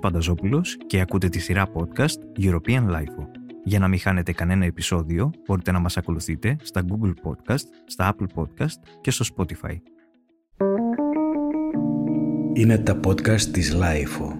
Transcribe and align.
Θέμης 0.00 0.12
Πανταζόπουλος 0.12 0.76
και 0.86 1.00
ακούτε 1.00 1.28
τη 1.28 1.38
σειρά 1.38 1.72
podcast 1.72 2.40
European 2.40 2.90
Life. 2.90 3.26
Για 3.64 3.78
να 3.78 3.88
μην 3.88 3.98
χάνετε 3.98 4.32
κανένα 4.32 4.64
επεισόδιο, 4.64 5.30
μπορείτε 5.46 5.72
να 5.72 5.78
μας 5.78 5.96
ακολουθείτε 5.96 6.56
στα 6.62 6.84
Google 6.88 7.12
Podcast, 7.22 7.64
στα 7.86 8.14
Apple 8.14 8.26
Podcast 8.34 9.00
και 9.00 9.10
στο 9.10 9.24
Spotify. 9.36 9.76
Είναι 12.52 12.78
τα 12.78 13.00
podcast 13.06 13.40
της 13.40 13.76
Lifeo. 13.76 14.36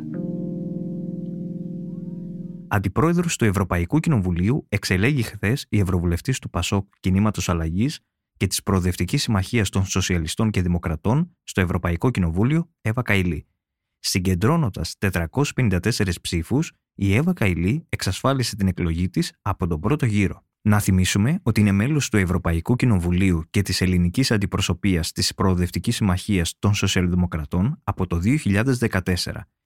Αντιπρόεδρος 2.68 3.36
του 3.36 3.44
Ευρωπαϊκού 3.44 3.98
Κοινοβουλίου 3.98 4.66
εξελέγει 4.68 5.22
χθες 5.22 5.66
η 5.68 5.78
Ευρωβουλευτής 5.78 6.38
του 6.38 6.50
ΠΑΣΟΚ 6.50 6.86
Κινήματος 7.00 7.48
Αλλαγής 7.48 8.00
και 8.36 8.46
της 8.46 8.62
Προοδευτικής 8.62 9.22
Συμμαχίας 9.22 9.68
των 9.68 9.84
Σοσιαλιστών 9.84 10.50
και 10.50 10.62
Δημοκρατών 10.62 11.36
στο 11.42 11.60
Ευρωπαϊκό 11.60 12.10
Κοινοβούλιο, 12.10 12.70
Εύα 12.80 13.02
Καηλή. 13.02 13.46
Συγκεντρώνοντας 13.98 14.94
454 14.98 16.20
ψήφους, 16.20 16.72
η 16.94 17.14
Εύα 17.14 17.32
Καηλή 17.32 17.86
εξασφάλισε 17.88 18.56
την 18.56 18.68
εκλογή 18.68 19.08
της 19.08 19.32
από 19.42 19.66
τον 19.66 19.80
πρώτο 19.80 20.06
γύρο. 20.06 20.42
Να 20.62 20.80
θυμίσουμε 20.80 21.40
ότι 21.42 21.60
είναι 21.60 21.72
μέλος 21.72 22.08
του 22.08 22.16
Ευρωπαϊκού 22.16 22.76
Κοινοβουλίου 22.76 23.44
και 23.50 23.62
της 23.62 23.80
ελληνικής 23.80 24.30
αντιπροσωπείας 24.30 25.12
της 25.12 25.34
Προοδευτικής 25.34 25.96
Συμμαχίας 25.96 26.54
των 26.58 26.74
Σοσιαλδημοκρατών 26.74 27.80
από 27.84 28.06
το 28.06 28.18
2014. 28.18 29.02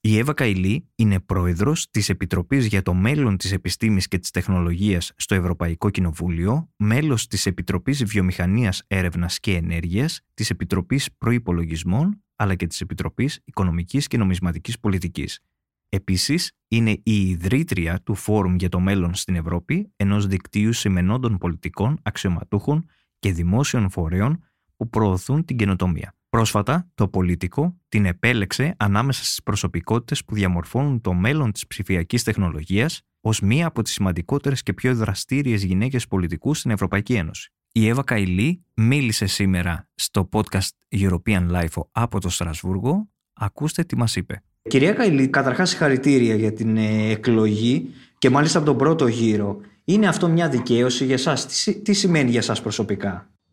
Η 0.00 0.18
Εύα 0.18 0.32
Καηλή 0.32 0.88
είναι 0.94 1.20
πρόεδρος 1.20 1.90
της 1.90 2.08
Επιτροπής 2.08 2.66
για 2.66 2.82
το 2.82 2.94
Μέλλον 2.94 3.36
της 3.36 3.52
Επιστήμης 3.52 4.08
και 4.08 4.18
της 4.18 4.30
Τεχνολογίας 4.30 5.12
στο 5.16 5.34
Ευρωπαϊκό 5.34 5.90
Κοινοβούλιο, 5.90 6.70
μέλος 6.76 7.26
της 7.26 7.46
Επιτροπής 7.46 8.04
Βιομηχανίας, 8.04 8.82
Έρευνας 8.86 9.40
και 9.40 9.54
Ενέργειας, 9.54 10.20
της 10.34 10.50
Επιτροπής 10.50 11.08
Προπολογισμών 11.18 12.22
αλλά 12.36 12.54
και 12.54 12.66
της 12.66 12.80
Επιτροπής 12.80 13.40
Οικονομικής 13.44 14.06
και 14.06 14.16
Νομισματικής 14.16 14.80
Πολιτικής. 14.80 15.40
Επίσης, 15.88 16.52
είναι 16.68 16.90
η 16.90 17.28
ιδρύτρια 17.28 18.00
του 18.02 18.14
Φόρουμ 18.14 18.56
για 18.56 18.68
το 18.68 18.80
Μέλλον 18.80 19.14
στην 19.14 19.34
Ευρώπη, 19.34 19.92
ενός 19.96 20.26
δικτύου 20.26 20.72
σημενόντων 20.72 21.38
πολιτικών, 21.38 21.98
αξιωματούχων 22.02 22.84
και 23.18 23.32
δημόσιων 23.32 23.90
φορέων 23.90 24.44
που 24.76 24.88
προωθούν 24.88 25.44
την 25.44 25.56
καινοτομία. 25.56 26.14
Πρόσφατα, 26.28 26.90
το 26.94 27.08
πολιτικό 27.08 27.80
την 27.88 28.06
επέλεξε 28.06 28.74
ανάμεσα 28.78 29.24
στις 29.24 29.42
προσωπικότητες 29.42 30.24
που 30.24 30.34
διαμορφώνουν 30.34 31.00
το 31.00 31.12
μέλλον 31.12 31.52
της 31.52 31.66
ψηφιακής 31.66 32.22
τεχνολογίας 32.22 33.02
ως 33.20 33.40
μία 33.40 33.66
από 33.66 33.82
τις 33.82 33.92
σημαντικότερες 33.92 34.62
και 34.62 34.72
πιο 34.72 34.94
δραστήριες 34.94 35.64
γυναίκες 35.64 36.06
πολιτικού 36.08 36.54
στην 36.54 36.70
Ευρωπαϊκή 36.70 37.14
Ένωση. 37.14 37.52
Η 37.74 37.88
Εύα 37.88 38.04
Καηλή 38.04 38.64
μίλησε 38.74 39.26
σήμερα 39.26 39.88
στο 39.94 40.28
podcast 40.32 40.74
European 41.02 41.44
Life 41.54 41.82
από 41.92 42.20
το 42.20 42.28
Στρασβούργο. 42.28 43.08
Ακούστε 43.40 43.84
τι 43.84 43.96
μας 43.96 44.16
είπε. 44.16 44.42
Κυρία 44.68 44.92
Καηλή, 44.92 45.28
καταρχάς 45.28 45.68
συγχαρητήρια 45.70 46.34
για 46.34 46.52
την 46.52 46.76
ε, 46.76 47.10
εκλογή 47.10 47.94
και 48.18 48.30
μάλιστα 48.30 48.58
από 48.58 48.66
τον 48.66 48.76
πρώτο 48.76 49.06
γύρο. 49.06 49.60
Είναι 49.84 50.08
αυτό 50.08 50.28
μια 50.28 50.48
δικαίωση 50.48 51.04
για 51.04 51.14
εσάς; 51.14 51.46
Τι, 51.46 51.82
τι 51.82 51.92
σημαίνει 51.92 52.30
για 52.30 52.40
εσάς 52.40 52.60
προσωπικά; 52.60 53.12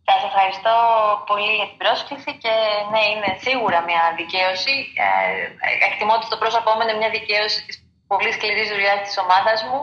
Σας 0.10 0.22
ευχαριστώ 0.30 0.76
πολύ 1.30 1.54
για 1.60 1.68
την 1.72 1.78
πρόσκληση 1.84 2.32
και 2.44 2.54
ναι, 2.92 3.04
είναι 3.12 3.32
σίγουρα 3.46 3.80
μια 3.90 4.04
δικαίωση. 4.20 4.74
Ε, 5.06 5.88
εκτιμώ 5.88 6.14
ότι 6.20 6.28
το 6.34 6.38
πρόσωπό 6.44 6.70
μου 6.76 6.82
είναι 6.84 6.98
μια 7.02 7.12
δικαίωση 7.18 7.60
της 7.66 7.76
πολύ 8.12 8.32
σκληρής 8.36 8.68
δουλειάς 8.74 9.00
της 9.06 9.16
ομάδας 9.24 9.60
μου 9.68 9.80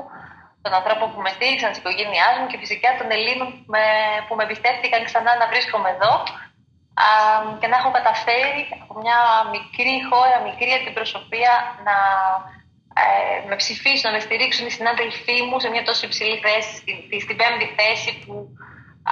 των 0.67 0.75
ανθρώπων 0.81 1.09
που 1.13 1.21
με 1.25 1.31
στήριξαν, 1.37 1.71
τη 1.73 1.79
οικογένειά 1.83 2.29
μου 2.35 2.45
και 2.51 2.61
φυσικά 2.63 2.89
των 2.99 3.07
Ελλήνων 3.17 3.49
με, 3.73 3.85
που 4.27 4.35
με 4.37 4.43
εμπιστεύτηκαν 4.47 5.01
ξανά 5.09 5.33
να 5.41 5.47
βρίσκομαι 5.53 5.89
εδώ 5.95 6.13
α, 7.05 7.09
και 7.61 7.69
να 7.71 7.77
έχω 7.81 7.91
καταφέρει 7.99 8.63
από 8.83 8.93
μια 9.03 9.19
μικρή 9.55 9.97
χώρα, 10.11 10.37
μικρή 10.49 10.71
αντιπροσωπεία 10.79 11.53
να 11.87 11.97
ε, 13.03 13.39
με 13.49 13.57
ψηφίσουν, 13.63 14.07
να 14.09 14.15
με 14.17 14.21
στηρίξουν 14.27 14.65
οι 14.67 14.73
συνάδελφοί 14.79 15.39
μου 15.49 15.57
σε 15.63 15.69
μια 15.73 15.85
τόσο 15.89 16.03
υψηλή 16.09 16.37
θέση, 16.45 16.73
στην, 16.81 16.97
στην 17.25 17.37
πέμπτη 17.41 17.67
θέση 17.79 18.11
που 18.23 18.35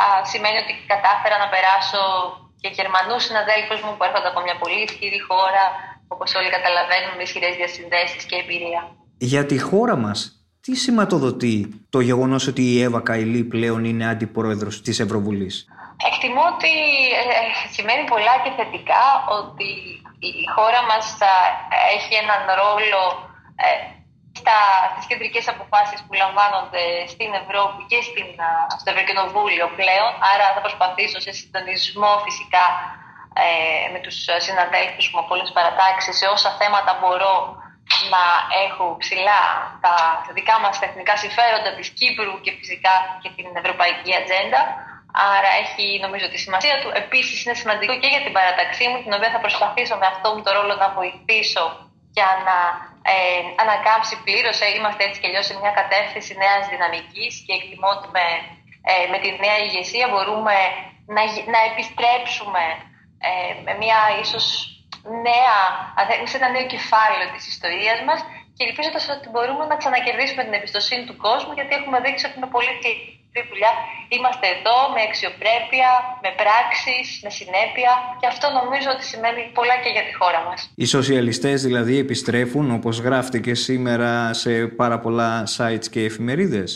α, 0.01 0.05
σημαίνει 0.31 0.59
ότι 0.62 0.73
κατάφερα 0.93 1.37
να 1.43 1.49
περάσω 1.55 2.03
και 2.61 2.71
Γερμανούς 2.78 3.23
συναδέλφους 3.28 3.81
μου 3.84 3.93
που 3.97 4.05
έρχονται 4.09 4.31
από 4.33 4.41
μια 4.47 4.57
πολύ 4.62 4.81
ισχυρή 4.87 5.21
χώρα, 5.28 5.65
όπως 6.15 6.28
όλοι 6.39 6.51
καταλαβαίνουν, 6.57 7.12
με 7.17 7.23
ισχυρές 7.27 7.55
διασυνδέσεις 7.61 8.23
και 8.28 8.37
εμπειρία. 8.43 8.83
Για 9.33 9.43
τη 9.51 9.59
χώρα 9.69 9.97
μας, 10.05 10.19
τι 10.65 10.75
σηματοδοτεί 10.83 11.57
το 11.95 12.01
γεγονός 12.09 12.47
ότι 12.47 12.63
η 12.75 12.83
Εύα 12.83 13.01
Καηλή 13.09 13.43
πλέον 13.55 13.85
είναι 13.85 14.07
αντιπρόεδρος 14.13 14.77
της 14.83 14.97
Ευρωβουλής; 15.05 15.55
Εκτιμώ 16.11 16.45
ότι 16.55 16.73
ε, 17.23 17.27
σημαίνει 17.77 18.05
πολλά 18.13 18.35
και 18.43 18.53
θετικά 18.59 19.05
ότι 19.41 19.71
η 20.31 20.33
χώρα 20.55 20.81
μας 20.91 21.07
έχει 21.97 22.13
έναν 22.23 22.41
ρόλο 22.63 23.03
ε, 23.65 23.69
στα, 24.41 24.59
στις 24.93 25.07
κεντρικές 25.11 25.45
αποφάσεις 25.55 25.99
που 26.05 26.15
λαμβάνονται 26.23 26.85
στην 27.13 27.31
Ευρώπη 27.43 27.81
και 27.91 28.01
στην, 28.09 28.29
στο 28.81 28.89
Ευρωκοινοβούλιο 28.93 29.67
πλέον. 29.81 30.13
Άρα 30.33 30.47
θα 30.55 30.61
προσπαθήσω 30.67 31.19
σε 31.27 31.33
συντονισμό 31.39 32.13
φυσικά 32.27 32.67
ε, 33.43 33.47
με 33.93 33.99
τους 34.05 34.17
συναδέλφους 34.47 35.07
μου 35.11 35.21
από 35.23 35.31
όλες 35.35 35.47
τις 35.47 35.57
παρατάξεις 35.59 36.15
σε 36.21 36.27
όσα 36.35 36.51
θέματα 36.61 36.93
μπορώ 37.01 37.35
να 38.15 38.25
έχω 38.65 38.84
ψηλά 39.03 39.42
τα 39.84 39.94
δικά 40.37 40.56
μας 40.65 40.75
εθνικά 40.88 41.15
συμφέροντα 41.25 41.70
της 41.78 41.88
Κύπρου 41.98 42.34
και 42.44 42.53
φυσικά 42.59 42.94
και 43.22 43.31
την 43.37 43.48
ευρωπαϊκή 43.60 44.10
ατζέντα. 44.20 44.62
Άρα 45.37 45.50
έχει 45.62 45.87
νομίζω 46.04 46.26
τη 46.32 46.38
σημασία 46.47 46.75
του. 46.81 46.88
Επίσης 47.03 47.37
είναι 47.44 47.54
σημαντικό 47.62 47.94
και 48.03 48.10
για 48.15 48.22
την 48.25 48.32
παραταξή 48.38 48.84
μου, 48.88 48.98
την 49.04 49.12
οποία 49.16 49.31
θα 49.34 49.41
προσπαθήσω 49.44 49.94
με 50.03 50.06
αυτό 50.12 50.26
μου 50.34 50.42
το 50.47 50.50
ρόλο 50.59 50.75
να 50.82 50.88
βοηθήσω 50.98 51.65
για 52.16 52.31
να 52.48 52.59
ε, 53.12 53.41
ανακάμψει 53.62 54.15
πλήρως. 54.25 54.56
Ε, 54.60 54.69
είμαστε 54.76 55.03
έτσι 55.06 55.19
και 55.21 55.28
αλλιώς 55.28 55.47
σε 55.47 55.54
μια 55.60 55.72
κατεύθυνση 55.81 56.32
νέας 56.44 56.62
δυναμικής 56.72 57.32
και 57.47 57.54
εκτιμώ 57.59 57.88
ότι 57.97 58.09
με, 58.16 58.26
ε, 58.91 59.06
με 59.12 59.19
τη 59.22 59.28
νέα 59.44 59.59
ηγεσία 59.66 60.06
μπορούμε 60.12 60.56
να, 61.15 61.22
να 61.54 61.60
επιστρέψουμε 61.71 62.65
ε, 63.28 63.54
με 63.66 63.72
μια 63.82 64.00
ίσως 64.22 64.44
νέα, 65.26 65.59
σε 66.31 66.37
ένα 66.41 66.48
νέο 66.54 66.66
κεφάλαιο 66.75 67.26
της 67.34 67.44
ιστορίας 67.53 67.98
μας 68.09 68.20
και 68.56 68.65
ελπίζοντας 68.69 69.04
ότι 69.15 69.26
μπορούμε 69.32 69.65
να 69.70 69.76
ξανακερδίσουμε 69.81 70.42
την 70.47 70.54
εμπιστοσύνη 70.59 71.04
του 71.09 71.16
κόσμου 71.26 71.53
γιατί 71.59 71.72
έχουμε 71.78 71.98
δείξει 72.04 72.25
ότι 72.28 72.38
με 72.42 72.48
πολύ 72.54 72.72
σκληρή 73.34 73.48
δουλειά 73.53 73.72
είμαστε 74.16 74.47
εδώ 74.56 74.76
με 74.94 75.00
αξιοπρέπεια, 75.09 75.91
με 76.25 76.31
πράξεις, 76.41 77.06
με 77.25 77.31
συνέπεια 77.38 77.92
και 78.20 78.26
αυτό 78.32 78.47
νομίζω 78.60 78.88
ότι 78.94 79.04
σημαίνει 79.12 79.42
πολλά 79.59 79.76
και 79.82 79.91
για 79.97 80.04
τη 80.09 80.12
χώρα 80.20 80.41
μας. 80.47 80.59
Οι 80.82 80.87
σοσιαλιστές 80.97 81.56
δηλαδή 81.69 81.94
επιστρέφουν 82.04 82.66
όπως 82.78 82.94
γράφτηκε 83.06 83.53
σήμερα 83.66 84.10
σε 84.42 84.53
πάρα 84.81 84.98
πολλά 85.04 85.31
sites 85.56 85.88
και 85.94 86.00
εφημερίδες; 86.10 86.71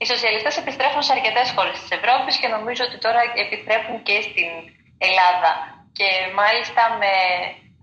Οι 0.00 0.06
σοσιαλιστές 0.12 0.54
επιστρέφουν 0.62 1.02
σε 1.06 1.12
αρκετές 1.16 1.46
χώρες 1.56 1.76
της 1.80 1.90
Ευρώπης 1.98 2.34
και 2.40 2.48
νομίζω 2.56 2.82
ότι 2.88 2.98
τώρα 3.06 3.20
επιστρέφουν 3.44 3.96
και 4.08 4.16
στην 4.28 4.50
Ελλάδα 5.08 5.52
και 5.98 6.08
μάλιστα 6.40 6.82
με 7.00 7.12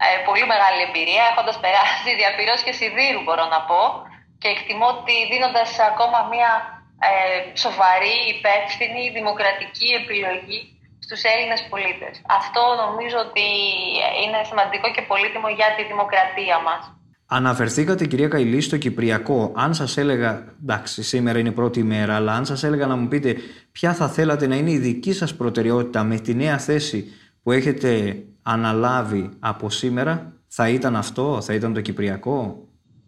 ε, 0.03 0.07
πολύ 0.27 0.45
μεγάλη 0.53 0.81
εμπειρία, 0.87 1.23
έχοντας 1.31 1.57
περάσει 1.63 2.09
διαπυρός 2.21 2.59
και 2.65 2.73
σιδήρου, 2.79 3.21
μπορώ 3.25 3.45
να 3.55 3.59
πω. 3.69 3.81
Και 4.41 4.49
εκτιμώ 4.55 4.87
ότι 4.95 5.15
δίνοντας 5.31 5.69
ακόμα 5.91 6.19
μια 6.33 6.51
ε, 7.07 7.11
σοβαρή, 7.63 8.17
υπεύθυνη, 8.35 9.03
δημοκρατική 9.17 9.89
επιλογή 10.01 10.59
στους 11.05 11.21
Έλληνες 11.31 11.61
πολίτες. 11.71 12.13
Αυτό 12.39 12.61
νομίζω 12.83 13.17
ότι 13.27 13.47
είναι 14.23 14.39
σημαντικό 14.49 14.87
και 14.95 15.03
πολύτιμο 15.11 15.49
για 15.59 15.69
τη 15.77 15.83
δημοκρατία 15.91 16.57
μας. 16.67 16.81
Αναφερθήκατε 17.29 18.05
κυρία 18.05 18.27
Καηλή 18.27 18.61
στο 18.61 18.77
Κυπριακό. 18.77 19.51
Αν 19.55 19.73
σας 19.73 19.97
έλεγα, 19.97 20.55
εντάξει 20.61 21.03
σήμερα 21.03 21.39
είναι 21.39 21.49
η 21.49 21.57
πρώτη 21.59 21.79
ημέρα, 21.79 22.15
αλλά 22.15 22.33
αν 22.33 22.45
σας 22.45 22.63
έλεγα 22.63 22.85
να 22.87 22.95
μου 22.95 23.07
πείτε 23.07 23.35
ποια 23.71 23.93
θα 23.93 24.07
θέλατε 24.09 24.47
να 24.47 24.55
είναι 24.55 24.71
η 24.71 24.77
δική 24.77 25.13
σας 25.13 25.35
προτεραιότητα 25.35 26.03
με 26.03 26.19
τη 26.19 26.33
νέα 26.33 26.57
θέση 26.57 27.13
που 27.43 27.51
έχετε 27.51 28.15
αναλάβει 28.53 29.23
από 29.51 29.69
σήμερα 29.69 30.13
θα 30.47 30.65
ήταν 30.69 30.95
αυτό, 30.95 31.41
θα 31.41 31.53
ήταν 31.53 31.73
το 31.73 31.81
Κυπριακό; 31.81 32.37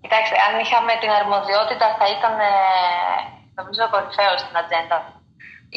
Κοιτάξτε, 0.02 0.36
αν 0.48 0.54
είχαμε 0.64 0.94
την 1.02 1.12
αρμοδιότητα 1.20 1.86
θα 2.00 2.08
ήταν 2.16 2.34
ε, 2.40 2.54
νομίζω 3.58 3.84
κορυφαίος 3.94 4.40
στην 4.44 4.58
ατζέντα. 4.62 4.98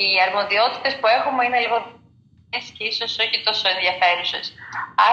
Οι 0.01 0.09
αρμοδιότητες 0.27 0.93
που 0.99 1.07
έχουμε 1.19 1.41
είναι 1.45 1.61
λίγο 1.65 1.79
και 2.77 2.85
ίσως 2.93 3.13
όχι 3.25 3.37
τόσο 3.49 3.65
ενδιαφέρουσες. 3.75 4.45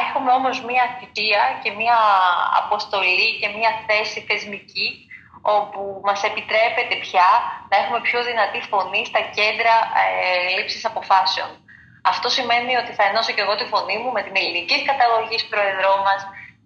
Έχουμε 0.02 0.32
όμως 0.40 0.56
μία 0.70 0.86
θητεία 0.98 1.44
και 1.64 1.72
μία 1.80 1.98
αποστολή 2.62 3.30
και 3.40 3.50
μία 3.56 3.72
θέση 3.88 4.20
θεσμική 4.30 4.90
όπου 5.56 5.82
μας 6.08 6.20
επιτρέπεται 6.30 6.96
πια 7.06 7.30
να 7.70 7.76
έχουμε 7.82 8.00
πιο 8.08 8.20
δυνατή 8.30 8.60
φωνή 8.72 9.02
στα 9.10 9.22
κέντρα 9.38 9.76
ε, 10.02 10.06
λήψης 10.56 10.86
αποφάσεων. 10.92 11.50
Αυτό 12.12 12.28
σημαίνει 12.38 12.74
ότι 12.82 12.92
θα 12.98 13.04
ενώσω 13.10 13.32
και 13.34 13.44
εγώ 13.46 13.56
τη 13.60 13.66
φωνή 13.74 13.98
μου 14.02 14.12
με 14.12 14.22
την 14.26 14.36
ελληνική 14.40 14.78
καταγωγή 14.90 15.38
πρόεδρός 15.52 16.00
μας, 16.08 16.20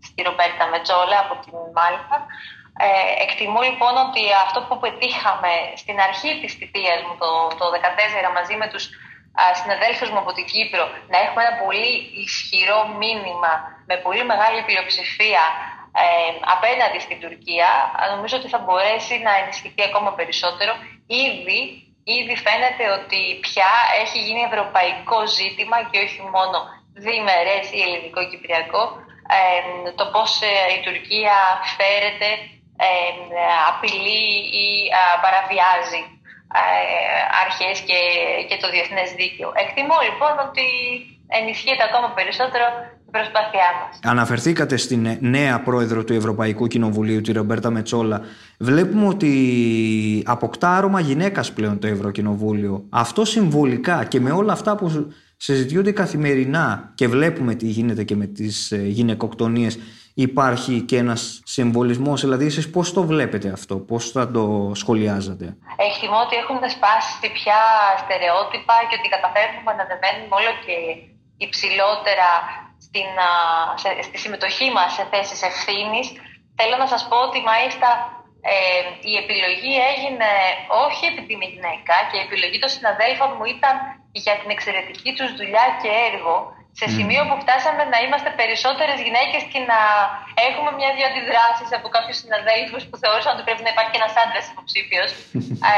στη 0.07 0.19
Ρομπέρτα 0.27 0.65
Μετζόλα 0.71 1.17
από 1.25 1.33
την 1.43 1.53
Μάλτα. 1.77 2.17
Ε, 2.85 2.87
εκτιμώ 3.25 3.59
λοιπόν 3.67 3.93
ότι 4.05 4.23
αυτό 4.45 4.59
που 4.67 4.75
πετύχαμε 4.83 5.51
στην 5.81 5.97
αρχή 6.07 6.31
της 6.41 6.51
θητείας 6.57 6.99
μου 7.05 7.13
το, 7.21 7.29
το 7.59 7.65
2014 8.27 8.37
μαζί 8.37 8.55
με 8.61 8.67
τους 8.71 8.83
συναδέλφους 9.59 10.09
μου 10.11 10.21
από 10.23 10.31
την 10.37 10.45
Κύπρο 10.53 10.83
να 11.11 11.17
έχουμε 11.23 11.41
ένα 11.45 11.55
πολύ 11.63 11.91
ισχυρό 12.25 12.79
μήνυμα 13.01 13.51
με 13.89 13.95
πολύ 14.05 14.23
μεγάλη 14.31 14.59
πλειοψηφία 14.67 15.43
απέναντι 16.55 16.99
στην 16.99 17.19
Τουρκία, 17.19 17.69
νομίζω 18.13 18.37
ότι 18.37 18.49
θα 18.53 18.59
μπορέσει 18.59 19.15
να 19.27 19.33
ενισχυθεί 19.41 19.83
ακόμα 19.83 20.11
περισσότερο. 20.13 20.73
Ήδη, 21.25 21.59
ήδη 22.03 22.35
φαίνεται 22.45 22.85
ότι 22.97 23.21
πια 23.45 23.71
έχει 24.03 24.19
γίνει 24.25 24.47
ευρωπαϊκό 24.49 25.19
ζήτημα 25.39 25.77
και 25.89 25.99
όχι 26.05 26.21
μόνο 26.35 26.57
διημερές 27.03 27.65
ή 27.77 27.79
ελληνικό-κυπριακό 27.85 28.83
το 29.95 30.05
πώς 30.13 30.41
ε, 30.41 30.73
η 30.77 30.79
Τουρκία 30.85 31.35
φέρεται, 31.77 32.29
απειλεί 33.69 34.25
ή 34.65 34.67
παραβιάζει 35.23 36.01
ε, 36.55 37.21
αρχές 37.43 37.79
και, 37.87 37.99
και 38.47 38.57
το 38.61 38.67
διεθνές 38.69 39.09
δίκαιο. 39.11 39.49
Εκτιμώ 39.63 39.97
λοιπόν 40.07 40.33
ότι 40.47 40.67
ενισχύεται 41.39 41.83
ακόμα 41.89 42.09
περισσότερο 42.17 42.65
η 42.73 42.92
προσπάθειά 43.17 43.69
μας. 43.79 43.99
Αναφερθήκατε 44.03 44.77
στην 44.77 45.17
νέα 45.19 45.59
πρόεδρο 45.59 46.03
του 46.03 46.13
Ευρωπαϊκού 46.13 46.67
Κοινοβουλίου, 46.67 47.21
τη 47.21 47.31
Ρομπέρτα 47.31 47.69
Μετσόλα. 47.69 48.21
Βλέπουμε 48.59 49.07
ότι 49.07 49.31
αποκτά 50.25 50.77
άρωμα 50.77 50.99
γυναίκας 50.99 51.53
πλέον 51.53 51.79
το 51.79 51.87
Ευρωκοινοβούλιο. 51.87 52.85
Αυτό 52.89 53.25
συμβολικά 53.25 54.05
και 54.05 54.19
με 54.19 54.31
όλα 54.31 54.53
αυτά 54.53 54.75
που 54.75 55.13
συζητιούνται 55.37 55.91
καθημερινά 55.91 56.91
και 56.95 57.07
βλέπουμε 57.07 57.55
τι 57.55 57.65
γίνεται 57.65 58.03
και 58.03 58.15
με 58.15 58.25
τις 58.25 58.71
ε, 58.71 58.77
γυναικοκτονίες 58.77 59.79
υπάρχει 60.13 60.81
και 60.81 60.97
ένας 60.97 61.41
συμβολισμός, 61.45 62.21
δηλαδή 62.21 62.45
εσείς 62.45 62.69
πώς 62.69 62.93
το 62.93 63.03
βλέπετε 63.03 63.49
αυτό, 63.49 63.75
πώς 63.75 64.11
θα 64.11 64.31
το 64.31 64.71
σχολιάζετε. 64.73 65.45
Εκτιμώ 65.87 66.17
ότι 66.25 66.35
έχουν 66.35 66.69
σπάσει 66.75 67.31
πια 67.37 67.61
στερεότυπα 68.01 68.75
και 68.89 68.95
ότι 68.99 69.07
καταφέρνουμε 69.15 69.71
να 69.79 69.83
δεμένουμε 69.89 70.33
όλο 70.39 70.51
και 70.65 70.75
υψηλότερα 71.45 72.29
στην, 72.93 73.13
σε, 73.81 73.89
στη 74.07 74.17
συμμετοχή 74.23 74.67
μας 74.77 74.89
σε 74.97 75.03
θέσεις 75.11 75.41
ευθύνης. 75.49 76.07
Θέλω 76.57 76.75
να 76.83 76.87
σας 76.93 77.01
πω 77.09 77.17
ότι 77.27 77.39
μάλιστα 77.51 77.89
ε, 78.53 78.55
η 79.11 79.13
επιλογή 79.23 79.73
έγινε 79.91 80.31
όχι 80.85 81.03
επειδή 81.11 81.31
είμαι 81.33 81.51
γυναίκα 81.53 81.95
και 82.09 82.17
η 82.19 82.25
επιλογή 82.27 82.57
των 82.63 82.69
συναδέλφων 82.75 83.29
μου 83.37 83.45
ήταν 83.55 83.75
για 84.23 84.35
την 84.39 84.49
εξαιρετική 84.55 85.11
τους 85.17 85.29
δουλειά 85.39 85.65
και 85.81 85.89
έργο 86.09 86.35
σε 86.79 86.85
σημείο 86.95 87.21
που 87.27 87.35
φτάσαμε 87.43 87.83
να 87.93 87.97
είμαστε 88.03 88.29
περισσότερες 88.39 88.97
γυναίκες 89.05 89.41
και 89.51 89.59
να 89.71 89.79
έχουμε 90.47 90.69
μια-δυο 90.79 91.05
αντιδράσεις 91.11 91.69
από 91.77 91.87
κάποιους 91.95 92.17
συναδέλφους 92.23 92.81
που 92.87 92.97
θεώρησαν 93.01 93.31
ότι 93.35 93.45
πρέπει 93.47 93.63
να 93.67 93.71
υπάρχει 93.75 93.95
ένας 94.01 94.13
άντρας 94.23 94.45
υποψήφιος. 94.53 95.09
ε, 95.71 95.75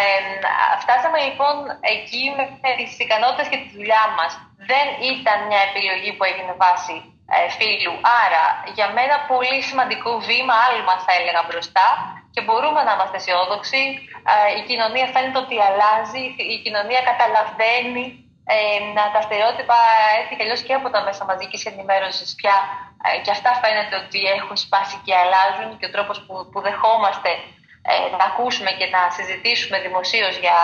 φτάσαμε 0.83 1.17
λοιπόν 1.27 1.55
εκεί 1.95 2.23
με 2.37 2.43
τις 2.77 2.91
ικανότητες 3.05 3.47
και 3.51 3.59
τη 3.61 3.67
δουλειά 3.77 4.03
μας. 4.17 4.31
Δεν 4.69 4.87
ήταν 5.11 5.37
μια 5.49 5.61
επιλογή 5.69 6.11
που 6.15 6.23
έγινε 6.29 6.53
βάση 6.63 6.95
ε, 7.35 7.37
φίλου. 7.57 7.93
Άρα 8.23 8.43
για 8.77 8.87
μένα 8.97 9.15
πολύ 9.31 9.59
σημαντικό 9.69 10.11
βήμα, 10.29 10.55
άλμα 10.65 10.95
θα 11.05 11.11
έλεγα 11.19 11.41
μπροστά 11.47 11.87
και 12.33 12.41
μπορούμε 12.45 12.81
να 12.83 12.91
είμαστε 12.95 13.17
αισιόδοξοι. 13.19 13.83
Ε, 14.31 14.49
η 14.59 14.61
κοινωνία 14.69 15.07
φαίνεται 15.13 15.39
ότι 15.45 15.55
αλλάζει, 15.67 16.23
η 16.55 16.57
κοινωνία 16.65 17.01
καταλαβαίνει 17.11 18.05
ε, 18.53 18.57
να 18.97 19.03
τα 19.13 19.21
στερεότυπα 19.25 19.79
έτσι 20.19 20.33
κι 20.35 20.43
αλλιώς 20.45 20.61
και 20.65 20.73
από 20.79 20.87
τα 20.93 21.01
μέσα 21.07 21.23
μαζικής 21.31 21.61
ενημέρωσης 21.71 22.29
πια 22.39 22.55
ε, 23.05 23.21
και 23.23 23.31
αυτά 23.37 23.51
φαίνεται 23.61 23.95
ότι 24.03 24.19
έχουν 24.35 24.55
σπάσει 24.65 24.97
και 25.05 25.13
αλλάζουν 25.21 25.69
και 25.79 25.87
ο 25.89 25.91
τρόπος 25.95 26.17
που, 26.25 26.33
που 26.51 26.59
δεχόμαστε 26.67 27.31
ε, 27.91 27.93
να 28.19 28.25
ακούσουμε 28.31 28.71
και 28.79 28.87
να 28.95 29.01
συζητήσουμε 29.17 29.77
δημοσίως 29.85 30.35
για, 30.43 30.59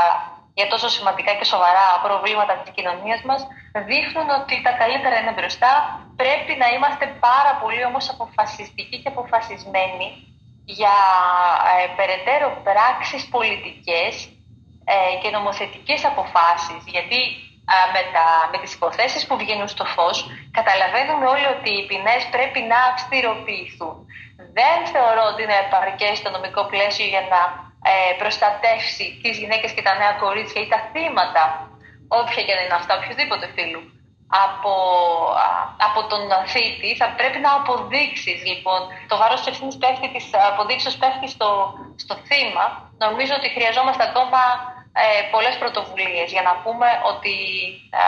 για 0.58 0.68
τόσο 0.74 0.88
σημαντικά 0.98 1.32
και 1.40 1.52
σοβαρά 1.54 1.88
προβλήματα 2.06 2.54
της 2.62 2.72
κοινωνίας 2.76 3.22
μας, 3.30 3.42
δείχνουν 3.90 4.30
ότι 4.40 4.62
τα 4.62 4.72
καλύτερα 4.72 5.16
είναι 5.20 5.32
μπροστά. 5.38 5.72
Πρέπει 6.16 6.54
να 6.62 6.68
είμαστε 6.76 7.06
πάρα 7.28 7.54
πολύ 7.62 7.84
όμως 7.86 8.10
αποφασιστικοί 8.10 8.98
και 9.02 9.08
αποφασισμένοι 9.16 10.08
για 10.66 10.98
ε, 11.72 11.88
περαιτέρω 11.98 12.48
πράξεις 12.68 13.24
πολιτικές 13.36 14.14
ε, 14.94 14.96
και 15.22 15.30
νομοθετικές 15.30 16.06
αποφάσεις. 16.06 16.82
Γιατί 16.96 17.20
με, 17.94 18.02
τα, 18.14 18.26
με 18.52 18.58
τις 18.62 18.74
υποθέσεις 18.74 19.26
που 19.28 19.38
βγαίνουν 19.38 19.68
στο 19.68 19.86
φως 19.86 20.18
καταλαβαίνουμε 20.58 21.26
όλοι 21.34 21.48
ότι 21.56 21.70
οι 21.78 21.86
ποινές 21.90 22.22
πρέπει 22.36 22.60
να 22.72 22.80
αυστηροποιηθούν. 22.92 23.96
Δεν 24.60 24.78
θεωρώ 24.94 25.24
ότι 25.32 25.44
είναι 25.44 25.60
επαρκές 25.66 26.22
το 26.22 26.30
νομικό 26.36 26.62
πλαίσιο 26.72 27.06
για 27.14 27.24
να 27.34 27.42
ε, 27.92 28.14
προστατεύσει 28.22 29.06
τις 29.24 29.36
γυναίκες 29.42 29.72
και 29.76 29.86
τα 29.88 29.94
νέα 30.02 30.14
κορίτσια 30.24 30.62
ή 30.62 30.68
τα 30.74 30.80
θύματα, 30.92 31.44
όποια 32.20 32.42
και 32.46 32.54
να 32.58 32.62
είναι 32.64 32.80
αυτά, 32.82 32.94
οποιοδήποτε 33.00 33.46
φίλου, 33.56 33.82
από, 34.46 34.74
από 35.88 36.00
τον 36.12 36.22
θήτη, 36.54 36.90
θα 37.02 37.08
πρέπει 37.18 37.40
να 37.46 37.52
αποδείξεις 37.60 38.40
λοιπόν 38.52 38.80
το 39.10 39.16
βάρος 39.22 39.40
της 39.40 39.50
ευθύνης 39.52 39.78
πέφτει, 39.82 40.08
της 40.16 40.26
αποδείξεως 40.52 40.96
πέφτει 41.02 41.28
στο, 41.36 41.50
στο 42.04 42.16
θύμα. 42.28 42.66
Νομίζω 43.06 43.34
ότι 43.40 43.48
χρειαζόμαστε 43.56 44.04
ακόμα 44.10 44.42
ε, 45.04 45.06
πολλές 45.34 45.56
πρωτοβουλίες 45.62 46.28
για 46.36 46.44
να 46.48 46.54
πούμε 46.64 46.88
ότι 47.12 47.36
ε, 48.00 48.04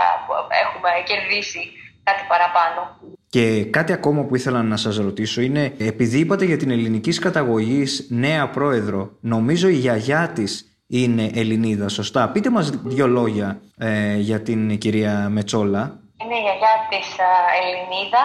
έχουμε 0.63 0.89
κερδίσει 1.09 1.61
κάτι 2.07 2.23
παραπάνω. 2.31 2.81
Και 3.29 3.65
κάτι 3.65 3.91
ακόμα 3.94 4.21
που 4.23 4.35
ήθελα 4.35 4.61
να 4.63 4.77
σας 4.77 4.95
ρωτήσω 4.97 5.41
είναι, 5.41 5.63
επειδή 5.79 6.17
είπατε 6.19 6.45
για 6.45 6.57
την 6.57 6.71
ελληνικής 6.71 7.19
καταγωγής 7.19 8.07
νέα 8.09 8.50
πρόεδρο, 8.50 9.11
νομίζω 9.19 9.67
η 9.67 9.73
γιαγιά 9.73 10.31
της 10.35 10.73
είναι 10.88 11.31
Ελληνίδα, 11.35 11.89
σωστά. 11.89 12.30
Πείτε 12.30 12.50
μας 12.50 12.69
δύο 12.69 13.07
λόγια 13.07 13.62
ε, 13.77 14.15
για 14.15 14.41
την 14.41 14.77
κυρία 14.77 15.27
Μετσόλα. 15.30 15.83
Είναι 16.21 16.35
η 16.35 16.44
γιαγιά 16.45 16.75
της 16.89 17.07
ε, 17.18 17.30
Ελληνίδα. 17.59 18.24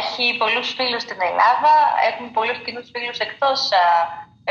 έχει 0.00 0.36
πολλούς 0.42 0.68
φίλους 0.76 1.02
στην 1.02 1.20
Ελλάδα, 1.30 1.72
έχουν 2.10 2.26
πολλούς 2.36 2.58
κοινούς 2.64 2.86
φίλους 2.92 3.18
εκτός 3.18 3.60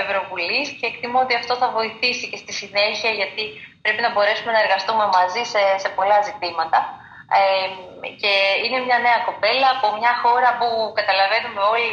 Ευρωβουλής 0.03 0.67
και 0.77 0.87
εκτιμώ 0.91 1.19
ότι 1.25 1.35
αυτό 1.41 1.53
θα 1.61 1.67
βοηθήσει 1.77 2.25
και 2.29 2.41
στη 2.43 2.53
συνέχεια 2.61 3.11
γιατί 3.19 3.43
πρέπει 3.83 4.01
να 4.05 4.11
μπορέσουμε 4.11 4.51
να 4.55 4.61
εργαστούμε 4.65 5.05
μαζί 5.17 5.41
σε, 5.51 5.61
σε 5.83 5.89
πολλά 5.97 6.17
ζητήματα. 6.29 6.79
Ε, 7.37 7.67
και 8.21 8.33
είναι 8.63 8.79
μια 8.87 8.99
νέα 9.05 9.19
κοπέλα 9.29 9.67
από 9.75 9.87
μια 9.99 10.13
χώρα 10.23 10.49
που 10.59 10.67
καταλαβαίνουμε 10.99 11.61
όλοι 11.73 11.89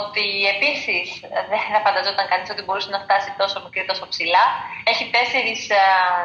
ότι 0.00 0.24
επίσης 0.54 1.06
δεν 1.50 1.60
θα 1.72 1.80
φανταζόταν 1.86 2.26
κανείς 2.32 2.48
ότι 2.54 2.62
μπορούσε 2.64 2.90
να 2.94 3.00
φτάσει 3.04 3.30
τόσο 3.42 3.56
μικρή, 3.64 3.82
τόσο 3.90 4.04
ψηλά. 4.12 4.44
Έχει 4.90 5.04
τέσσερις, 5.16 5.60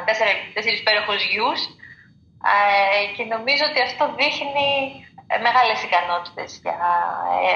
τέσσερις, 0.08 0.36
τέσσερις 0.56 0.82
πέροχους 0.86 1.22
γιους 1.32 1.60
ε, 2.54 2.56
και 3.16 3.24
νομίζω 3.34 3.64
ότι 3.70 3.80
αυτό 3.88 4.04
δείχνει 4.20 4.70
ε, 5.28 5.38
μεγάλες 5.48 5.80
ικανότητες 5.88 6.60
για, 6.64 6.78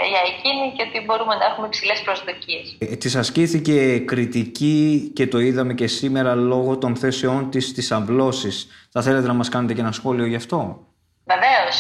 ε, 0.04 0.08
για 0.12 0.22
εκείνη 0.34 0.66
και 0.76 0.84
ότι 0.88 1.06
μπορούμε 1.06 1.36
να 1.36 1.46
έχουμε 1.46 1.68
υψηλές 1.68 2.02
προσδοκίες. 2.02 2.66
Ε, 2.80 2.96
της 2.96 3.16
ασκήθηκε 3.16 4.00
κριτική 4.00 5.12
και 5.16 5.28
το 5.28 5.40
είδαμε 5.40 5.74
και 5.74 5.88
σήμερα 5.88 6.36
λόγω 6.36 6.78
των 6.78 6.96
θέσεών 6.96 7.50
της 7.50 7.68
στις 7.68 7.92
αμβλώσεις. 7.92 8.68
Θα 8.92 9.02
θέλετε 9.02 9.28
να 9.28 9.34
μας 9.34 9.50
κάνετε 9.50 9.74
και 9.74 9.82
ένα 9.82 9.92
σχόλιο 9.92 10.26
γι' 10.26 10.36
αυτό; 10.36 10.87
Βεβαίως, 11.32 11.76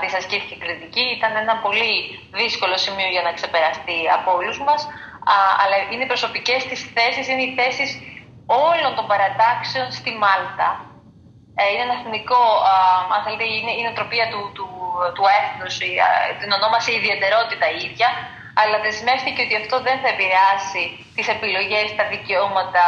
τη 0.00 0.08
ασκήθηκε 0.18 0.56
κριτική. 0.62 1.04
Ήταν 1.16 1.32
ένα 1.44 1.54
πολύ 1.64 1.94
δύσκολο 2.40 2.76
σημείο 2.84 3.08
για 3.14 3.22
να 3.26 3.32
ξεπεραστεί 3.38 3.98
από 4.16 4.28
όλους 4.38 4.58
μας. 4.66 4.80
Αλλά 5.62 5.76
είναι 5.90 6.04
οι 6.04 6.12
προσωπικές 6.12 6.60
της 6.70 6.80
θέσεις, 6.96 7.24
είναι 7.28 7.44
οι 7.46 7.54
θέσεις 7.60 7.90
όλων 8.46 8.92
των 8.96 9.06
παρατάξεων 9.10 9.86
στη 9.98 10.10
Μάλτα. 10.22 10.68
Είναι 11.70 11.84
ένα 11.88 11.96
εθνικό, 12.00 12.42
αν 13.14 13.20
θέλετε, 13.24 13.44
είναι 13.56 13.72
η 13.78 13.82
νοοτροπία 13.86 14.26
του, 14.32 14.40
του 14.56 14.66
του 15.16 15.24
έθνους, 15.38 15.74
την 16.40 16.50
ονόμασε 16.56 16.88
η 16.92 16.96
ιδιαιτερότητα 17.00 17.66
η 17.76 17.78
ίδια, 17.86 18.08
αλλά 18.60 18.76
δεσμεύτηκε 18.84 19.40
ότι 19.46 19.56
αυτό 19.62 19.76
δεν 19.88 19.96
θα 20.02 20.08
επηρεάσει 20.14 20.82
τις 21.16 21.26
επιλογές, 21.36 21.86
τα 21.98 22.04
δικαιώματα 22.14 22.82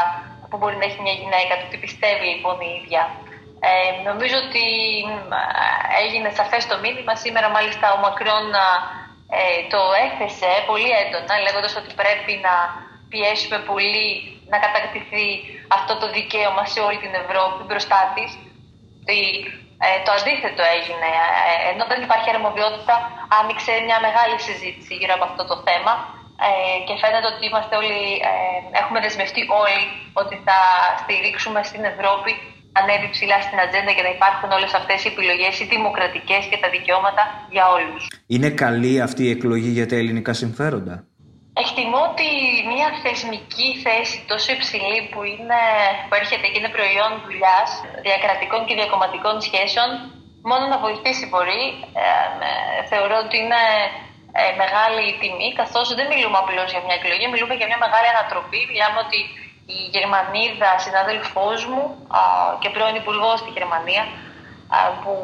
που 0.48 0.56
μπορεί 0.56 0.76
να 0.76 0.86
έχει 0.88 1.00
μια 1.06 1.16
γυναίκα, 1.22 1.52
το 1.60 1.66
τι 1.70 1.76
πιστεύει 1.84 2.26
λοιπόν 2.32 2.56
η 2.68 2.70
ίδια. 2.80 3.02
Ε, 3.60 3.70
νομίζω 4.08 4.36
ότι 4.46 4.66
έγινε 6.02 6.28
σαφές 6.38 6.66
το 6.66 6.76
μήνυμα. 6.84 7.14
Σήμερα 7.24 7.48
μάλιστα 7.56 7.86
ο 7.92 7.98
Μακρόν 8.04 8.48
ε, 9.38 9.40
το 9.72 9.80
έθεσε 10.06 10.50
πολύ 10.70 10.90
έντονα 11.02 11.34
λέγοντας 11.46 11.72
ότι 11.80 11.90
πρέπει 12.02 12.32
να 12.46 12.54
πιέσουμε 13.10 13.58
πολύ 13.70 14.06
να 14.52 14.58
κατακτηθεί 14.64 15.26
αυτό 15.76 15.92
το 16.00 16.06
δικαίωμα 16.16 16.64
σε 16.72 16.80
όλη 16.86 16.98
την 17.04 17.14
Ευρώπη 17.22 17.60
μπροστά 17.68 18.00
της. 18.14 18.30
Ε, 19.86 19.88
το 20.06 20.10
αντίθετο 20.18 20.62
έγινε. 20.76 21.08
Ε, 21.50 21.70
ενώ 21.70 21.84
δεν 21.90 22.00
υπάρχει 22.06 22.28
αρμοδιότητα, 22.34 22.94
άνοιξε 23.40 23.72
μια 23.88 23.98
μεγάλη 24.06 24.36
συζήτηση 24.48 24.92
γύρω 25.00 25.14
από 25.16 25.26
αυτό 25.30 25.42
το 25.50 25.56
θέμα 25.66 25.92
ε, 26.46 26.78
και 26.86 26.94
φαίνεται 27.02 27.28
ότι 27.32 27.42
είμαστε 27.48 27.74
όλοι, 27.80 28.02
ε, 28.30 28.32
έχουμε 28.80 28.98
δεσμευτεί 29.04 29.42
όλοι 29.62 29.82
ότι 30.20 30.34
θα 30.46 30.58
στηρίξουμε 31.00 31.60
στην 31.70 31.82
Ευρώπη 31.92 32.30
ανέβει 32.80 33.08
ψηλά 33.14 33.38
στην 33.46 33.58
ατζέντα 33.64 33.92
και 33.96 34.04
να 34.06 34.12
υπάρχουν 34.16 34.48
όλες 34.56 34.72
αυτές 34.80 34.98
οι 35.04 35.08
επιλογές, 35.12 35.52
οι 35.60 35.66
δημοκρατικές 35.74 36.42
και 36.50 36.58
τα 36.62 36.68
δικαιώματα 36.76 37.22
για 37.54 37.64
όλους. 37.76 38.02
Είναι 38.34 38.50
καλή 38.64 38.94
αυτή 39.06 39.22
η 39.28 39.30
εκλογή 39.36 39.70
για 39.78 39.86
τα 39.90 39.96
ελληνικά 40.00 40.32
συμφέροντα; 40.42 40.94
Εκτιμώ 41.64 42.00
ότι 42.10 42.28
μια 42.72 42.88
θεσμική 43.04 43.68
θέση 43.84 44.16
τόσο 44.30 44.48
υψηλή 44.56 44.98
που, 45.10 45.20
είναι, 45.32 45.62
που 46.08 46.14
έρχεται 46.22 46.46
και 46.50 46.58
είναι 46.60 46.72
προϊόν 46.78 47.10
δουλειάς 47.26 47.68
διακρατικών 48.06 48.60
και 48.66 48.74
διακομματικών 48.80 49.36
σχέσεων, 49.46 49.88
μόνο 50.50 50.64
να 50.72 50.78
βοηθήσει 50.84 51.24
μπορεί. 51.30 51.64
Ε, 52.04 52.10
θεωρώ 52.90 53.16
ότι 53.24 53.36
είναι 53.42 53.62
ε, 54.40 54.42
μεγάλη 54.62 55.04
τιμή, 55.20 55.48
καθώς 55.60 55.86
δεν 55.98 56.06
μιλούμε 56.12 56.38
απλώς 56.42 56.68
για 56.74 56.82
μια 56.86 56.96
εκλογή, 57.00 57.26
μιλούμε 57.34 57.54
για 57.60 57.68
μια 57.70 57.80
μεγάλη 57.84 58.08
ανατροπή. 58.14 58.60
Μιλάμε 58.72 58.98
ότι 59.06 59.18
η 59.76 59.78
Γερμανίδα 59.94 60.70
συνάδελφός 60.84 61.60
μου 61.70 61.82
α, 62.18 62.20
και 62.60 62.70
πρώην 62.74 62.96
υπουργός 63.02 63.38
στη 63.42 63.50
Γερμανία, 63.56 64.04
α, 64.76 64.78
που 65.02 65.14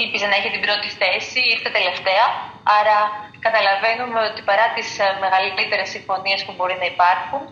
ήλπιζε 0.00 0.26
να 0.28 0.36
έχει 0.38 0.50
την 0.54 0.62
πρώτη 0.66 0.88
θέση, 1.00 1.40
ήρθε 1.54 1.68
τελευταία. 1.78 2.26
Άρα 2.78 2.98
καταλαβαίνουμε 3.46 4.18
ότι 4.28 4.40
παρά 4.50 4.66
τις 4.76 4.88
μεγαλύτερες 5.24 5.88
συμφωνίες 5.94 6.40
που 6.44 6.52
μπορεί 6.56 6.76
να 6.82 6.86
υπάρχουν 6.94 7.42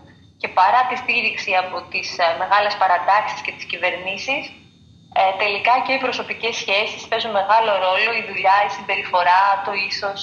και 0.41 0.49
παρά 0.59 0.81
τη 0.89 0.97
στήριξη 1.03 1.51
από 1.63 1.77
τις 1.91 2.09
μεγάλες 2.43 2.75
παρατάξεις 2.83 3.41
και 3.45 3.53
τις 3.57 3.65
κυβερνήσεις, 3.71 4.43
ε, 5.21 5.23
τελικά 5.43 5.75
και 5.85 5.93
οι 5.93 6.05
προσωπικές 6.07 6.55
σχέσεις 6.63 7.09
παίζουν 7.11 7.33
μεγάλο 7.41 7.73
ρόλο, 7.87 8.11
η 8.21 8.23
δουλειά, 8.29 8.57
η 8.69 8.71
συμπεριφορά, 8.77 9.43
το 9.67 9.73
ίσως, 9.89 10.21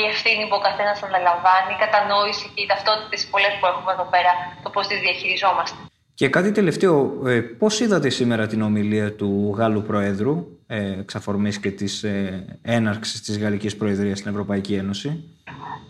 η 0.00 0.02
ευθύνη 0.10 0.42
που 0.48 0.56
ο 0.60 0.62
καθένας 0.68 0.98
αναλαμβάνει, 1.08 1.70
η 1.76 1.78
κατανόηση 1.84 2.46
και 2.54 2.60
οι 2.62 2.68
ταυτότητες 2.72 3.20
πολλές 3.32 3.54
που 3.58 3.66
έχουμε 3.72 3.90
εδώ 3.96 4.06
πέρα, 4.14 4.32
το 4.64 4.68
πώς 4.74 4.84
τις 4.88 5.00
διαχειριζόμαστε. 5.06 5.78
Και 6.18 6.28
κάτι 6.36 6.50
τελευταίο, 6.58 6.94
ε, 7.26 7.40
πώς 7.60 7.74
είδατε 7.80 8.08
σήμερα 8.18 8.44
την 8.46 8.60
ομιλία 8.68 9.08
του 9.18 9.30
Γάλλου 9.58 9.82
Προέδρου, 9.90 10.34
ε, 10.66 11.00
εξαφορμής 11.04 11.56
και 11.62 11.70
της 11.70 11.94
ε, 12.02 12.44
έναρξης 12.76 13.18
της 13.26 13.34
Γαλλικής 13.42 13.76
Προεδρίας 13.76 14.18
στην 14.18 14.30
Ευρωπαϊκή 14.30 14.74
Ένωση; 14.82 15.08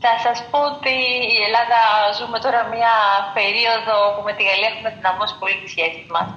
Θα 0.04 0.12
σας 0.24 0.38
πω 0.50 0.58
ότι 0.72 0.94
η 1.36 1.38
Ελλάδα 1.48 1.80
ζούμε 2.18 2.38
τώρα 2.44 2.60
μια 2.74 2.94
περίοδο 3.38 3.94
που 4.14 4.22
με 4.26 4.32
τη 4.36 4.42
Γαλλία 4.48 4.70
έχουμε 4.72 4.90
δυναμώσει 4.98 5.34
πολύ 5.40 5.56
τις 5.60 5.70
σχέσεις 5.74 6.06
μας. 6.14 6.28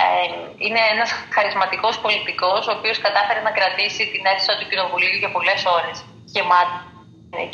Ε, 0.00 0.04
είναι 0.64 0.82
ένας 0.94 1.10
χαρισματικός 1.36 1.94
πολιτικός, 2.04 2.60
ο 2.70 2.72
οποίος 2.78 2.96
κατάφερε 3.06 3.40
να 3.48 3.52
κρατήσει 3.58 4.02
την 4.12 4.22
αίθουσα 4.28 4.52
του 4.58 4.66
Κοινοβουλίου 4.70 5.16
για 5.22 5.30
πολλές 5.36 5.60
ώρες 5.78 5.96
γεμάτη 6.34 6.78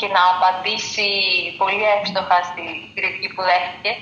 και 0.01 0.09
να 0.17 0.23
απαντήσει 0.35 1.09
πολύ 1.61 1.85
εύστοχα 1.97 2.39
στη 2.51 2.65
κριτική 2.97 3.29
που 3.35 3.43
δέχτηκε. 3.49 3.93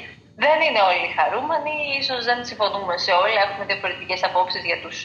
Δεν 0.45 0.59
είναι 0.67 0.83
όλοι 0.91 1.15
χαρούμενοι, 1.19 1.75
ίσως 2.01 2.21
δεν 2.29 2.39
συμφωνούμε 2.49 2.95
σε 3.05 3.13
όλα, 3.23 3.39
έχουμε 3.47 3.65
διαφορετικές 3.71 4.21
απόψεις 4.29 4.63
για 4.71 4.81
τους 4.85 4.97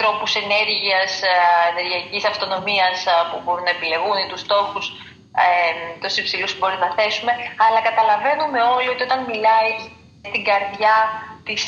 τρόπους 0.00 0.30
ενέργειας, 0.44 1.10
ε, 1.22 1.32
ενεργειακής 1.72 2.24
αυτονομίας 2.32 2.96
ε, 3.06 3.12
που 3.30 3.38
μπορούν 3.42 3.64
να 3.68 3.74
επιλεγούν 3.76 4.16
ή 4.24 4.26
τους 4.30 4.42
στόχους 4.46 4.84
ε, 5.44 5.48
τους 6.02 6.14
υψηλούς 6.22 6.50
που 6.52 6.60
μπορεί 6.60 6.78
να 6.86 6.90
θέσουμε, 6.98 7.32
αλλά 7.64 7.80
καταλαβαίνουμε 7.88 8.60
όλοι 8.74 8.88
ότι 8.94 9.02
όταν 9.08 9.20
μιλάει 9.30 9.70
στην 10.28 10.42
καρδιά 10.50 10.96
της 11.48 11.62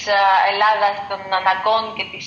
Ελλάδας, 0.51 0.95
των 1.11 1.21
αναγκών 1.41 1.85
και 1.97 2.05
της, 2.13 2.27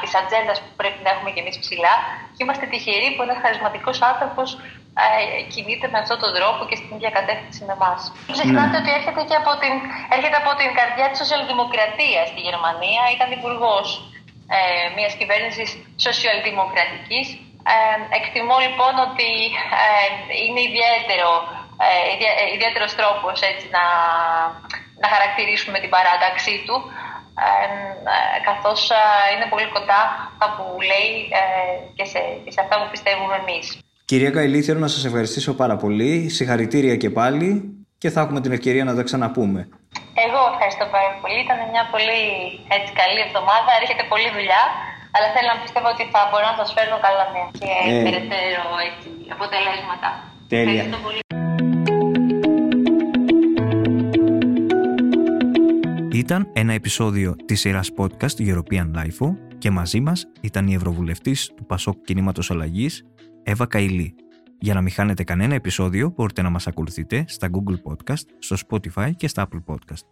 της 0.00 0.12
ατζέντας 0.20 0.58
που 0.62 0.72
πρέπει 0.80 1.00
να 1.04 1.10
έχουμε 1.14 1.30
και 1.34 1.42
εμείς 1.44 1.56
ψηλά 1.64 1.94
και 2.34 2.42
είμαστε 2.44 2.66
τυχεροί 2.72 3.08
που 3.14 3.22
ένας 3.26 3.38
χαρισματικός 3.42 3.98
άνθρωπος 4.10 4.48
κινείται 5.52 5.86
με 5.92 5.98
αυτόν 6.02 6.18
τον 6.24 6.32
τρόπο 6.38 6.60
και 6.68 6.76
στην 6.80 6.90
ίδια 6.96 7.12
κατεύθυνση 7.18 7.60
με 7.68 7.72
εμάς. 7.78 8.00
Ναι. 8.10 8.32
Ξεχνάτε 8.36 8.76
ότι 8.82 8.90
έρχεται, 8.98 9.22
και 9.28 9.36
από 9.42 9.52
την, 9.62 9.74
έρχεται 10.14 10.38
από 10.42 10.52
την 10.60 10.70
καρδιά 10.78 11.06
της 11.10 11.18
σοσιαλδημοκρατίας 11.22 12.26
στη 12.32 12.40
Γερμανία, 12.46 13.02
ήταν 13.16 13.28
υπουργός 13.38 13.86
ε, 14.56 14.58
μιας 14.96 15.12
κυβέρνησης 15.20 15.68
σοσιαλδημοκρατικής. 16.06 17.26
Ε, 17.72 17.98
εκτιμώ 18.18 18.56
λοιπόν 18.66 18.94
ότι 19.06 19.30
ε, 19.84 20.08
είναι 20.44 20.62
ιδιαίτερο, 20.70 21.30
ε, 21.86 21.88
ε 22.42 22.54
ιδιαίτερος 22.56 22.92
τρόπος 23.00 23.36
έτσι, 23.50 23.66
να, 23.76 23.84
να 25.02 25.06
χαρακτηρίσουμε 25.14 25.78
την 25.80 25.90
παράταξή 25.94 26.56
του 26.66 26.76
ε, 27.44 28.38
καθώς 28.48 28.80
είναι 29.32 29.46
πολύ 29.52 29.68
κοντά 29.76 30.00
αυτά 30.30 30.46
που 30.54 30.64
λέει 30.90 31.10
και 31.96 32.04
σε, 32.04 32.20
και 32.44 32.50
σε 32.54 32.60
αυτά 32.60 32.74
που 32.80 32.90
πιστεύουμε 32.90 33.36
εμείς. 33.42 33.66
Κυρία 34.10 34.30
Καηλή, 34.30 34.62
θέλω 34.62 34.78
να 34.78 34.88
σας 34.88 35.04
ευχαριστήσω 35.04 35.52
πάρα 35.54 35.76
πολύ. 35.76 36.28
Συγχαρητήρια 36.28 36.96
και 36.96 37.10
πάλι 37.10 37.48
και 37.98 38.10
θα 38.10 38.20
έχουμε 38.20 38.40
την 38.40 38.52
ευκαιρία 38.52 38.84
να 38.84 38.94
τα 38.94 39.02
ξαναπούμε. 39.02 39.60
Εγώ 40.26 40.40
ευχαριστώ 40.52 40.84
πάρα 40.94 41.10
πολύ. 41.20 41.38
Ήταν 41.44 41.58
μια 41.72 41.84
πολύ 41.94 42.20
έτσι, 42.76 42.90
καλή 43.00 43.20
εβδομάδα. 43.26 43.70
Έρχεται 43.80 44.04
πολλή 44.12 44.28
δουλειά. 44.36 44.62
Αλλά 45.14 45.26
θέλω 45.34 45.48
να 45.54 45.58
πιστεύω 45.64 45.88
ότι 45.94 46.04
θα 46.14 46.20
μπορώ 46.28 46.46
να 46.52 46.56
σας 46.60 46.70
φέρνω 46.76 46.98
καλά 47.06 47.24
νέα 47.34 47.48
και 47.60 47.70
ε. 47.92 48.02
περαιτέρω 48.06 48.64
αποτελέσματα. 49.36 50.08
Τέλεια. 50.54 50.84
Ήταν 56.22 56.40
ένα 56.62 56.72
επεισόδιο 56.72 57.36
της 57.48 57.60
σειράς 57.60 57.88
podcast 57.98 58.36
European 58.50 58.86
Life 58.98 59.20
και 59.58 59.70
μαζί 59.70 60.00
μας 60.00 60.26
ήταν 60.40 60.66
η 60.66 60.74
Ευρωβουλευτής 60.74 61.52
του 61.56 61.66
Πασόκ 61.66 61.96
Κινήματος 62.04 62.50
Αλλαγής, 62.50 63.04
Εύα 63.48 63.66
Καηλή. 63.66 64.14
Για 64.58 64.74
να 64.74 64.80
μην 64.80 64.92
χάνετε 64.92 65.24
κανένα 65.24 65.54
επεισόδιο 65.54 66.12
μπορείτε 66.16 66.42
να 66.42 66.50
μας 66.50 66.66
ακολουθείτε 66.66 67.24
στα 67.28 67.50
Google 67.52 67.74
Podcast, 67.90 68.22
στο 68.38 68.56
Spotify 68.68 69.10
και 69.16 69.28
στα 69.28 69.48
Apple 69.48 69.74
Podcast. 69.74 70.06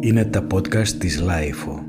Είναι 0.00 0.24
τα 0.24 0.46
podcast 0.52 0.88
της 0.88 1.22
Lifeo. 1.22 1.85